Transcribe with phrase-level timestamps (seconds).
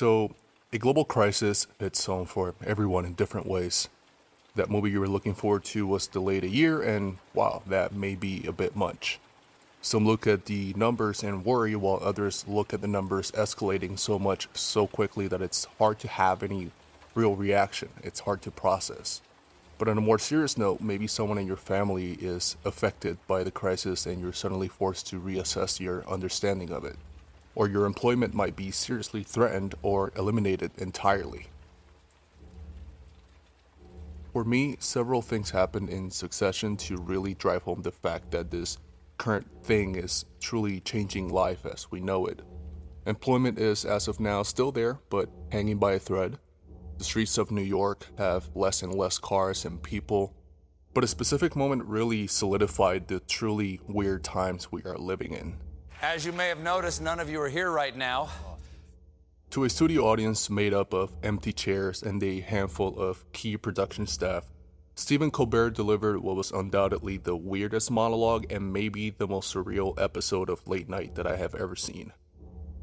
[0.00, 0.30] So,
[0.72, 3.90] a global crisis hits home for everyone in different ways.
[4.56, 8.14] That movie you were looking forward to was delayed a year, and wow, that may
[8.14, 9.20] be a bit much.
[9.82, 14.18] Some look at the numbers and worry, while others look at the numbers escalating so
[14.18, 16.70] much so quickly that it's hard to have any
[17.14, 17.90] real reaction.
[18.02, 19.20] It's hard to process.
[19.76, 23.50] But on a more serious note, maybe someone in your family is affected by the
[23.50, 26.96] crisis and you're suddenly forced to reassess your understanding of it.
[27.54, 31.48] Or your employment might be seriously threatened or eliminated entirely.
[34.32, 38.78] For me, several things happened in succession to really drive home the fact that this
[39.18, 42.40] current thing is truly changing life as we know it.
[43.06, 46.38] Employment is, as of now, still there, but hanging by a thread.
[46.98, 50.32] The streets of New York have less and less cars and people.
[50.94, 55.56] But a specific moment really solidified the truly weird times we are living in.
[56.02, 58.30] As you may have noticed, none of you are here right now.
[59.50, 64.06] To a studio audience made up of empty chairs and a handful of key production
[64.06, 64.50] staff,
[64.94, 70.48] Stephen Colbert delivered what was undoubtedly the weirdest monologue and maybe the most surreal episode
[70.48, 72.14] of Late Night that I have ever seen.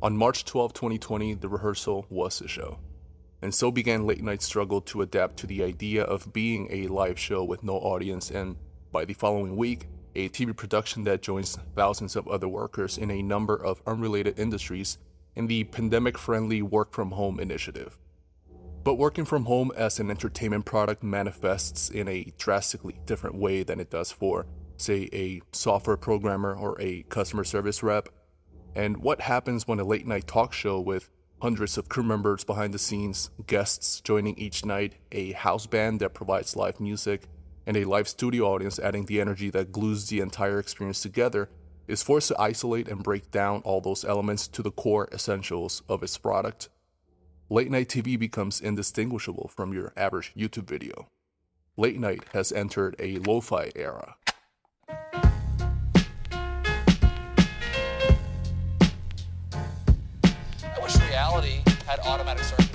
[0.03, 2.77] On March 12, 2020, the rehearsal was the show.
[3.41, 7.17] And so began Late Night's struggle to adapt to the idea of being a live
[7.17, 8.57] show with no audience, and
[8.91, 9.87] by the following week,
[10.17, 14.97] a TV production that joins thousands of other workers in a number of unrelated industries
[15.35, 17.97] in the pandemic friendly work from home initiative.
[18.83, 23.79] But working from home as an entertainment product manifests in a drastically different way than
[23.79, 28.09] it does for, say, a software programmer or a customer service rep.
[28.75, 31.09] And what happens when a late night talk show with
[31.43, 36.15] hundreds of crew members behind the scenes, guests joining each night, a house band that
[36.15, 37.27] provides live music,
[37.67, 41.49] and a live studio audience adding the energy that glues the entire experience together,
[41.87, 46.01] is forced to isolate and break down all those elements to the core essentials of
[46.01, 46.69] its product
[47.49, 51.07] late night TV becomes indistinguishable from your average YouTube video.
[51.77, 54.15] Late night has entered a lo fi era.
[60.63, 62.66] I wish reality had automatic circuit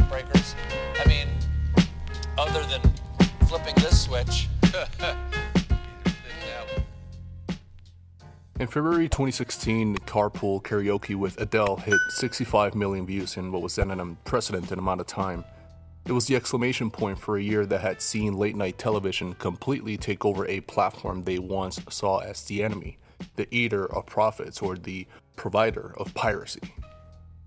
[8.62, 13.91] In February 2016, Carpool Karaoke with Adele hit 65 million views in what was then
[13.91, 15.45] an unprecedented amount of time.
[16.06, 19.97] It was the exclamation point for a year that had seen late night television completely
[19.97, 22.99] take over a platform they once saw as the enemy,
[23.34, 26.61] the eater of profits, or the provider of piracy.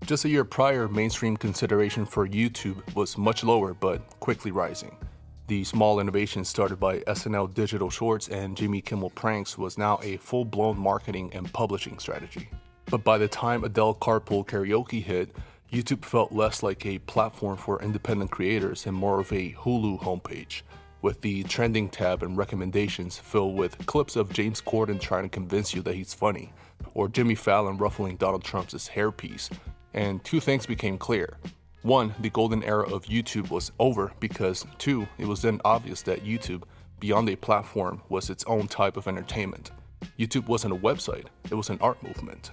[0.05, 4.97] Just a year prior, mainstream consideration for YouTube was much lower but quickly rising.
[5.47, 10.17] The small innovation started by SNL Digital Shorts and Jimmy Kimmel Pranks was now a
[10.17, 12.49] full blown marketing and publishing strategy.
[12.87, 15.35] But by the time Adele Carpool Karaoke hit,
[15.71, 20.63] YouTube felt less like a platform for independent creators and more of a Hulu homepage,
[21.03, 25.75] with the trending tab and recommendations filled with clips of James Corden trying to convince
[25.75, 26.53] you that he's funny,
[26.95, 29.51] or Jimmy Fallon ruffling Donald Trump's hairpiece.
[29.93, 31.37] And two things became clear.
[31.85, 36.25] One, the golden era of YouTube was over because, two, it was then obvious that
[36.25, 36.63] YouTube,
[36.99, 39.69] beyond a platform, was its own type of entertainment.
[40.17, 42.49] YouTube wasn't a website, it was an art movement.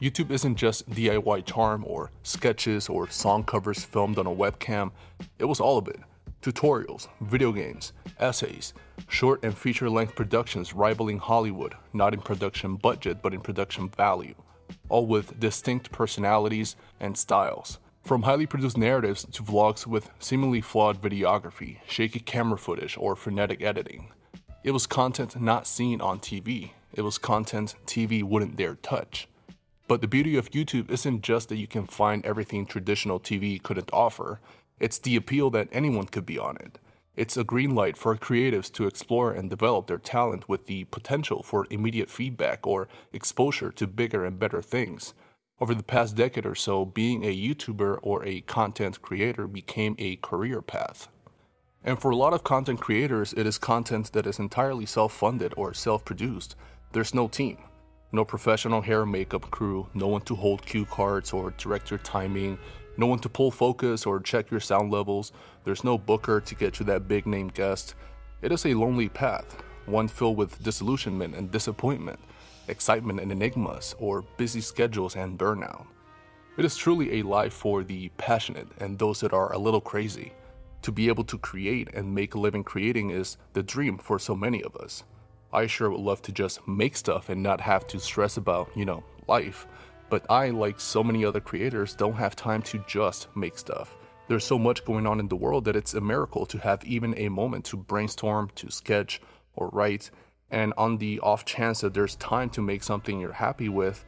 [0.00, 4.92] YouTube isn't just DIY charm or sketches or song covers filmed on a webcam,
[5.40, 5.98] it was all of it
[6.40, 8.74] tutorials, video games, essays,
[9.08, 14.36] short and feature length productions rivaling Hollywood, not in production budget but in production value,
[14.88, 17.80] all with distinct personalities and styles.
[18.06, 23.62] From highly produced narratives to vlogs with seemingly flawed videography, shaky camera footage, or frenetic
[23.62, 24.12] editing.
[24.62, 26.70] It was content not seen on TV.
[26.92, 29.26] It was content TV wouldn't dare touch.
[29.88, 33.90] But the beauty of YouTube isn't just that you can find everything traditional TV couldn't
[33.92, 34.38] offer,
[34.78, 36.78] it's the appeal that anyone could be on it.
[37.16, 41.42] It's a green light for creatives to explore and develop their talent with the potential
[41.42, 45.12] for immediate feedback or exposure to bigger and better things.
[45.58, 50.16] Over the past decade or so, being a YouTuber or a content creator became a
[50.16, 51.08] career path.
[51.82, 55.54] And for a lot of content creators, it is content that is entirely self funded
[55.56, 56.56] or self produced.
[56.92, 57.56] There's no team,
[58.12, 62.00] no professional hair and makeup crew, no one to hold cue cards or direct your
[62.00, 62.58] timing,
[62.98, 65.32] no one to pull focus or check your sound levels.
[65.64, 67.94] There's no booker to get you that big name guest.
[68.42, 69.56] It is a lonely path,
[69.86, 72.20] one filled with disillusionment and disappointment
[72.68, 75.86] excitement and enigmas, or busy schedules and burnout.
[76.56, 80.32] It is truly a life for the passionate and those that are a little crazy.
[80.82, 84.34] To be able to create and make a living creating is the dream for so
[84.34, 85.04] many of us.
[85.52, 88.84] I sure would love to just make stuff and not have to stress about, you
[88.84, 89.66] know, life.
[90.08, 93.96] But I, like so many other creators, don't have time to just make stuff.
[94.28, 97.18] There's so much going on in the world that it's a miracle to have even
[97.18, 99.20] a moment to brainstorm, to sketch,
[99.54, 100.10] or write.
[100.50, 104.04] And on the off chance that there's time to make something you're happy with,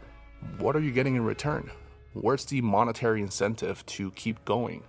[0.59, 1.71] what are you getting in return?
[2.13, 4.85] Where's the monetary incentive to keep going?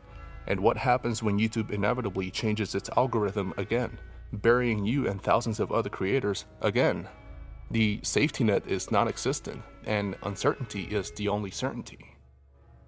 [0.48, 4.00] And what happens when YouTube inevitably changes its algorithm again,
[4.34, 7.07] burying you and thousands of other creators again?
[7.72, 12.16] The safety net is non existent, and uncertainty is the only certainty.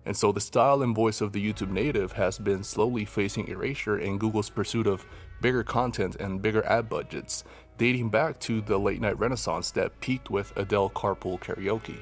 [0.05, 3.99] And so the style and voice of the YouTube native has been slowly facing erasure
[3.99, 5.05] in Google's pursuit of
[5.41, 7.43] bigger content and bigger ad budgets,
[7.81, 11.97] dating back to the late night renaissance that peaked with Adele Carpool Karaoke.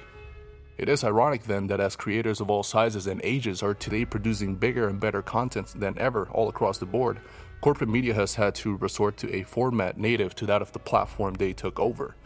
[0.78, 4.56] It is ironic then that as creators of all sizes and ages are today producing
[4.56, 7.22] bigger and better content than ever all across the board,
[7.62, 11.34] corporate media has had to resort to a format native to that of the platform
[11.36, 12.18] they took over.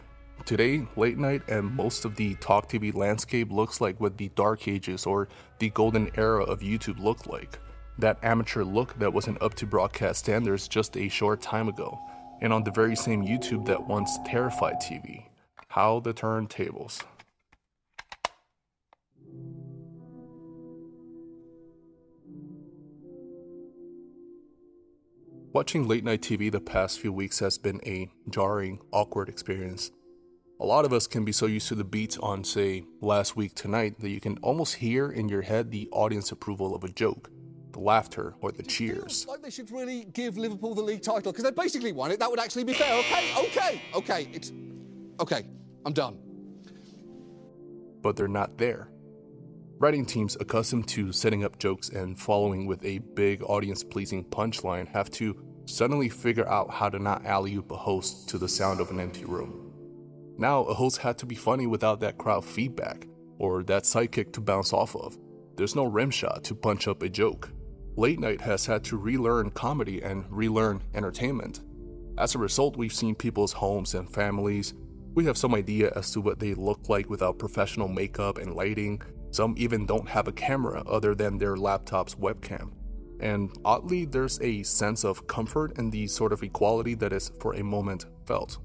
[0.44, 4.66] Today, late night and most of the talk TV landscape looks like what the dark
[4.66, 5.28] ages or
[5.60, 7.60] the golden era of YouTube looked like.
[7.98, 12.00] That amateur look that wasn't up to broadcast standards just a short time ago,
[12.44, 15.28] and on the very same YouTube that once terrified TV.
[15.68, 17.02] How the turntables.
[25.54, 29.90] Watching late night TV the past few weeks has been a jarring, awkward experience.
[30.60, 33.54] A lot of us can be so used to the beats on, say, last week
[33.54, 37.30] tonight that you can almost hear in your head the audience approval of a joke,
[37.74, 39.26] the laughter or the cheers.
[39.28, 42.18] Like they should really give Liverpool the league title because they basically won it.
[42.18, 42.98] That would actually be fair.
[43.00, 44.28] Okay, okay, okay.
[44.32, 44.52] It's
[45.20, 45.42] okay.
[45.84, 46.18] I'm done.
[48.00, 48.88] But they're not there.
[49.78, 54.86] Writing teams accustomed to setting up jokes and following with a big audience pleasing punchline
[54.88, 55.36] have to
[55.66, 59.00] suddenly figure out how to not alley oop a host to the sound of an
[59.00, 59.72] empty room.
[60.38, 63.06] Now, a host had to be funny without that crowd feedback
[63.38, 65.18] or that sidekick to bounce off of.
[65.56, 67.50] There's no rim shot to punch up a joke.
[67.96, 71.60] Late night has had to relearn comedy and relearn entertainment.
[72.18, 74.74] As a result, we've seen people's homes and families.
[75.14, 79.00] We have some idea as to what they look like without professional makeup and lighting,
[79.30, 82.72] some even don't have a camera other than their laptop's webcam.
[83.20, 87.54] And oddly, there's a sense of comfort in the sort of equality that is for
[87.54, 88.58] a moment felt.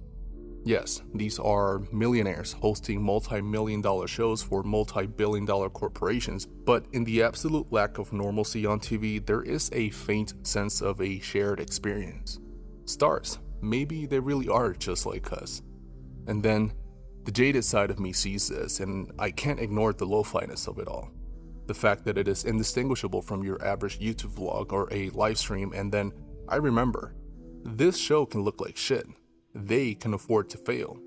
[0.69, 6.85] Yes, these are millionaires hosting multi million dollar shows for multi billion dollar corporations, but
[6.91, 11.17] in the absolute lack of normalcy on TV, there is a faint sense of a
[11.21, 12.39] shared experience.
[12.85, 15.63] Stars, maybe they really are just like us.
[16.27, 16.71] And then
[17.23, 20.77] the jaded side of me sees this, and I can't ignore the lo finess of
[20.77, 21.09] it all.
[21.65, 25.73] The fact that it is indistinguishable from your average YouTube vlog or a live stream,
[25.73, 26.11] and then
[26.47, 27.15] I remember
[27.63, 29.07] this show can look like shit.
[29.53, 30.99] They can afford to fail.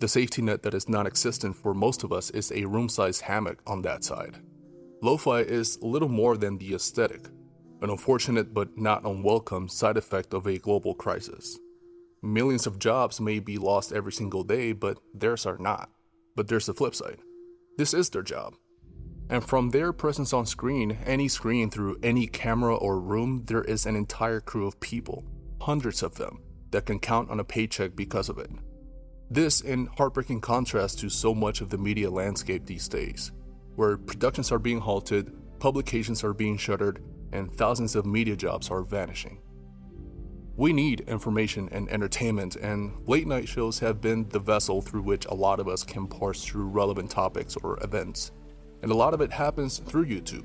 [0.00, 3.22] The safety net that is non existent for most of us is a room sized
[3.22, 4.38] hammock on that side.
[5.02, 7.26] Lo fi is little more than the aesthetic,
[7.80, 11.58] an unfortunate but not unwelcome side effect of a global crisis.
[12.22, 15.90] Millions of jobs may be lost every single day, but theirs are not.
[16.36, 17.18] But there's the flip side.
[17.78, 18.54] This is their job.
[19.30, 23.86] And from their presence on screen, any screen through any camera or room, there is
[23.86, 25.24] an entire crew of people,
[25.60, 28.50] hundreds of them, that can count on a paycheck because of it.
[29.30, 33.32] This in heartbreaking contrast to so much of the media landscape these days,
[33.76, 37.02] where productions are being halted, publications are being shuttered,
[37.32, 39.40] and thousands of media jobs are vanishing.
[40.56, 45.26] We need information and entertainment, and late night shows have been the vessel through which
[45.26, 48.32] a lot of us can parse through relevant topics or events.
[48.82, 50.44] And a lot of it happens through YouTube.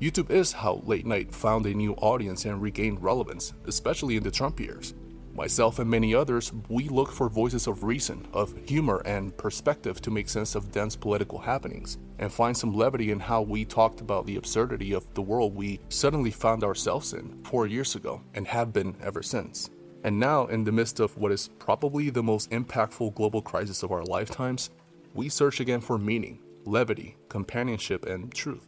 [0.00, 4.30] YouTube is how late night found a new audience and regained relevance, especially in the
[4.30, 4.94] Trump years.
[5.34, 10.10] Myself and many others, we look for voices of reason, of humor, and perspective to
[10.10, 14.26] make sense of dense political happenings, and find some levity in how we talked about
[14.26, 18.72] the absurdity of the world we suddenly found ourselves in four years ago and have
[18.72, 19.70] been ever since.
[20.02, 23.92] And now, in the midst of what is probably the most impactful global crisis of
[23.92, 24.70] our lifetimes,
[25.14, 28.66] we search again for meaning, levity, companionship, and truth.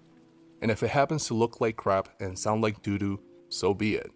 [0.60, 3.96] And if it happens to look like crap and sound like doo doo, so be
[3.96, 4.12] it.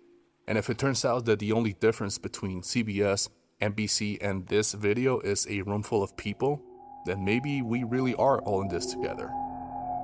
[0.49, 3.29] And if it turns out that the only difference between CBS,
[3.61, 6.63] NBC, and this video is a room full of people,
[7.05, 9.31] then maybe we really are all in this together.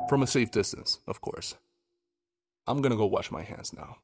[0.08, 1.54] From a safe distance, of course.
[2.66, 3.99] I'm gonna go wash my hands now.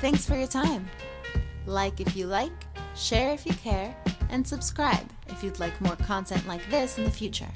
[0.00, 0.86] Thanks for your time.
[1.66, 2.52] Like if you like,
[2.94, 3.96] share if you care,
[4.28, 7.50] and subscribe if you'd like more content like this in the future.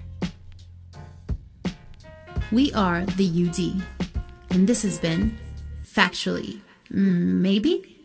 [2.50, 3.82] We are the UD,
[4.50, 5.38] and this has been
[5.98, 6.60] Factually,
[6.90, 8.00] maybe?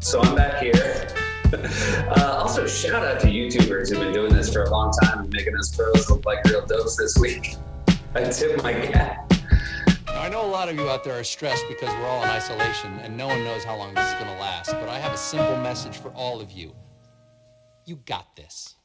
[0.00, 1.06] So I'm back here.
[1.52, 5.32] Uh, also, shout out to YouTubers who've been doing this for a long time and
[5.32, 7.56] making us pros look like real dopes this week.
[8.14, 9.32] I tip my cap.
[10.08, 12.92] I know a lot of you out there are stressed because we're all in isolation
[13.00, 15.18] and no one knows how long this is going to last, but I have a
[15.18, 16.72] simple message for all of you.
[17.90, 18.76] You got this.